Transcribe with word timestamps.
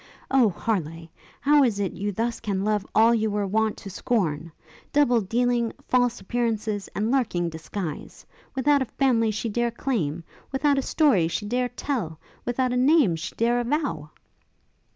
Oh, 0.31 0.49
Harleigh! 0.49 1.09
how 1.41 1.61
is 1.61 1.79
it 1.79 1.91
you 1.93 2.11
thus 2.11 2.39
can 2.39 2.63
love 2.63 2.87
all 2.95 3.13
you 3.13 3.29
were 3.29 3.45
wont 3.45 3.77
to 3.77 3.89
scorn? 3.91 4.51
double 4.91 5.21
dealing, 5.21 5.71
false 5.87 6.19
appearances, 6.19 6.89
and 6.95 7.11
lurking 7.11 7.49
disguise! 7.49 8.25
without 8.55 8.81
a 8.81 8.85
family 8.85 9.29
she 9.29 9.47
dare 9.47 9.69
claim, 9.69 10.23
without 10.51 10.79
a 10.79 10.81
story 10.81 11.27
she 11.27 11.45
dare 11.45 11.69
tell, 11.69 12.17
without 12.45 12.73
a 12.73 12.77
name 12.77 13.15
she 13.15 13.35
dare 13.35 13.59
avow!' 13.59 14.09